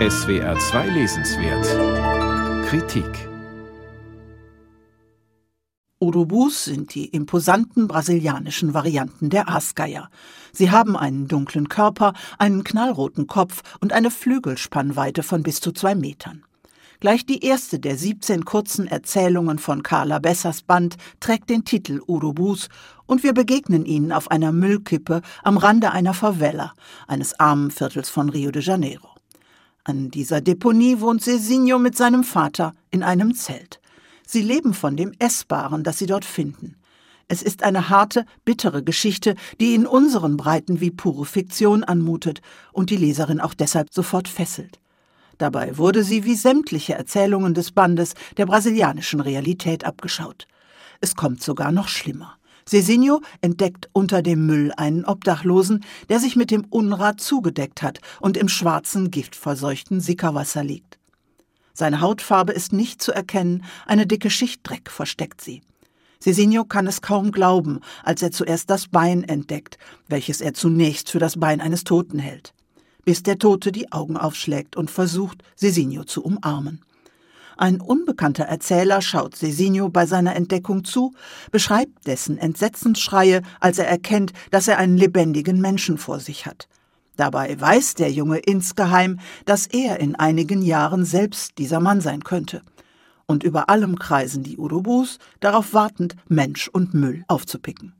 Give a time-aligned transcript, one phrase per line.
[0.00, 3.28] SWR 2 Lesenswert Kritik
[6.00, 10.10] Urubus sind die imposanten brasilianischen Varianten der Aasgeier.
[10.50, 15.94] Sie haben einen dunklen Körper, einen knallroten Kopf und eine Flügelspannweite von bis zu zwei
[15.94, 16.44] Metern.
[16.98, 22.68] Gleich die erste der 17 kurzen Erzählungen von Carla Bessers Band trägt den Titel Urubus
[23.06, 26.72] und wir begegnen ihnen auf einer Müllkippe am Rande einer Favela,
[27.06, 29.13] eines armen Viertels von Rio de Janeiro.
[29.86, 33.80] An dieser Deponie wohnt Cezinho mit seinem Vater in einem Zelt.
[34.26, 36.76] Sie leben von dem Essbaren, das sie dort finden.
[37.28, 42.40] Es ist eine harte, bittere Geschichte, die in unseren Breiten wie pure Fiktion anmutet
[42.72, 44.80] und die Leserin auch deshalb sofort fesselt.
[45.36, 50.46] Dabei wurde sie wie sämtliche Erzählungen des Bandes der brasilianischen Realität abgeschaut.
[51.02, 52.38] Es kommt sogar noch schlimmer.
[52.66, 58.36] Cezinho entdeckt unter dem Müll einen Obdachlosen, der sich mit dem Unrat zugedeckt hat und
[58.36, 60.98] im schwarzen, giftverseuchten Sickerwasser liegt.
[61.72, 65.62] Seine Hautfarbe ist nicht zu erkennen, eine dicke Schicht Dreck versteckt sie.
[66.22, 71.18] Cezinho kann es kaum glauben, als er zuerst das Bein entdeckt, welches er zunächst für
[71.18, 72.54] das Bein eines Toten hält
[73.04, 76.80] bis der Tote die Augen aufschlägt und versucht, Cezinho zu umarmen.
[77.56, 81.14] Ein unbekannter Erzähler schaut Cezinho bei seiner Entdeckung zu,
[81.52, 86.68] beschreibt dessen Entsetzensschreie, als er erkennt, dass er einen lebendigen Menschen vor sich hat.
[87.16, 92.62] Dabei weiß der Junge insgeheim, dass er in einigen Jahren selbst dieser Mann sein könnte.
[93.26, 97.94] Und über allem kreisen die Urubus, darauf wartend, Mensch und Müll aufzupicken.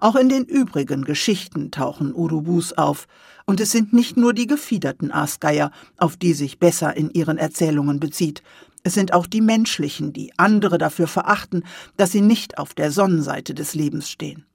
[0.00, 3.06] Auch in den übrigen Geschichten tauchen Urubus auf,
[3.46, 8.00] und es sind nicht nur die gefiederten Aasgeier, auf die sich Besser in ihren Erzählungen
[8.00, 8.42] bezieht,
[8.82, 11.64] es sind auch die menschlichen, die andere dafür verachten,
[11.96, 14.46] dass sie nicht auf der Sonnenseite des Lebens stehen.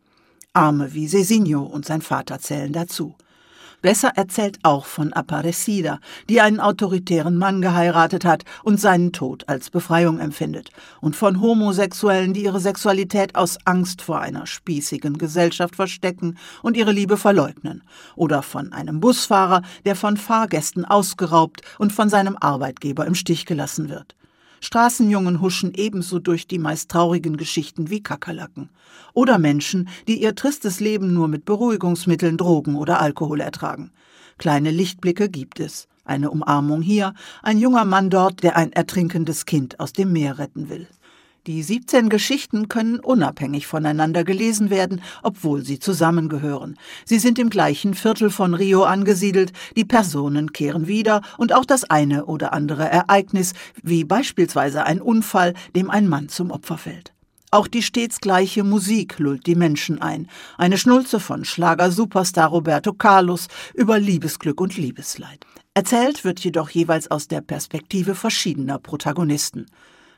[0.53, 3.15] Arme wie Cezinho und sein Vater zählen dazu.
[3.81, 9.69] Besser erzählt auch von Aparecida, die einen autoritären Mann geheiratet hat und seinen Tod als
[9.69, 16.39] Befreiung empfindet, und von Homosexuellen, die ihre Sexualität aus Angst vor einer spießigen Gesellschaft verstecken
[16.63, 17.83] und ihre Liebe verleugnen,
[18.15, 23.89] oder von einem Busfahrer, der von Fahrgästen ausgeraubt und von seinem Arbeitgeber im Stich gelassen
[23.89, 24.15] wird.
[24.65, 28.71] Straßenjungen huschen ebenso durch die meist traurigen Geschichten wie Kakerlaken.
[29.13, 33.91] Oder Menschen, die ihr tristes Leben nur mit Beruhigungsmitteln, Drogen oder Alkohol ertragen.
[34.39, 35.87] Kleine Lichtblicke gibt es.
[36.03, 40.67] Eine Umarmung hier, ein junger Mann dort, der ein ertrinkendes Kind aus dem Meer retten
[40.67, 40.87] will.
[41.47, 46.75] Die 17 Geschichten können unabhängig voneinander gelesen werden, obwohl sie zusammengehören.
[47.05, 51.83] Sie sind im gleichen Viertel von Rio angesiedelt, die Personen kehren wieder und auch das
[51.83, 53.53] eine oder andere Ereignis,
[53.83, 57.13] wie beispielsweise ein Unfall, dem ein Mann zum Opfer fällt.
[57.51, 60.27] Auch die stets gleiche Musik lullt die Menschen ein.
[60.57, 65.45] Eine Schnulze von Schlager-Superstar Roberto Carlos über Liebesglück und Liebesleid.
[65.75, 69.67] Erzählt wird jedoch jeweils aus der Perspektive verschiedener Protagonisten.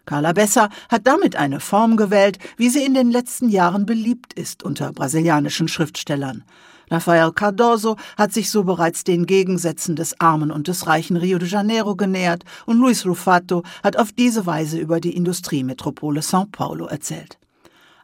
[0.08, 4.64] Carla Bessa hat damit eine Form gewählt, wie sie in den letzten Jahren beliebt ist
[4.64, 6.46] unter brasilianischen Schriftstellern.
[6.90, 11.50] Rafael Cardoso hat sich so bereits den Gegensätzen des armen und des reichen Rio de
[11.50, 17.38] Janeiro genähert und Luis Rufato hat auf diese Weise über die Industriemetropole São Paulo erzählt.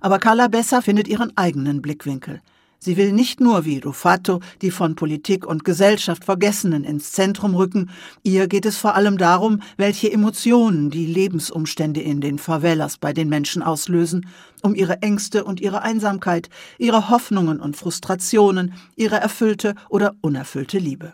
[0.02, 2.42] Aber Carla Bessa findet ihren eigenen Blickwinkel.
[2.84, 7.90] Sie will nicht nur wie Rufato die von Politik und Gesellschaft Vergessenen ins Zentrum rücken,
[8.24, 13.30] ihr geht es vor allem darum, welche Emotionen die Lebensumstände in den Favelas bei den
[13.30, 14.28] Menschen auslösen,
[14.64, 21.14] um ihre Ängste und ihre Einsamkeit, ihre Hoffnungen und Frustrationen, ihre erfüllte oder unerfüllte Liebe.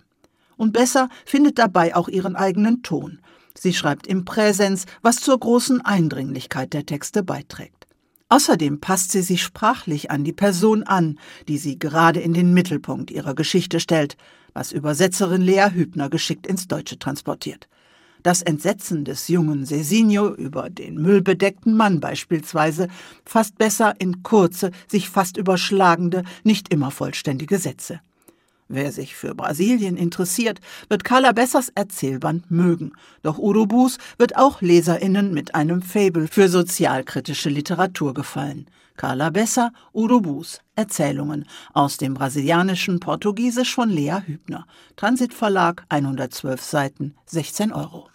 [0.58, 3.20] Und besser findet dabei auch ihren eigenen Ton.
[3.56, 7.79] Sie schreibt im Präsens, was zur großen Eindringlichkeit der Texte beiträgt.
[8.30, 11.18] Außerdem passt sie sich sprachlich an die Person an,
[11.48, 14.18] die sie gerade in den Mittelpunkt ihrer Geschichte stellt,
[14.54, 17.68] was Übersetzerin Lea Hübner geschickt ins Deutsche transportiert.
[18.22, 22.88] Das Entsetzen des jungen Cezinho über den müllbedeckten Mann beispielsweise
[23.26, 28.02] fasst besser in kurze, sich fast überschlagende, nicht immer vollständige Sätze.
[28.72, 32.92] Wer sich für Brasilien interessiert, wird Carla Bessers Erzählband mögen.
[33.24, 38.70] Doch Urubus wird auch LeserInnen mit einem Fabel für sozialkritische Literatur gefallen.
[38.96, 44.68] Carla Besser, Urubus, Erzählungen aus dem brasilianischen Portugiesisch von Lea Hübner.
[44.98, 48.09] Transitverlag, 112 Seiten, 16 Euro.